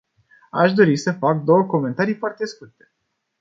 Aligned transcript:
Aș 0.51 0.73
dori 0.73 0.97
să 0.97 1.11
fac 1.11 1.43
două 1.43 1.63
comentarii 1.63 2.13
foarte 2.15 2.45
scurte. 2.45 2.91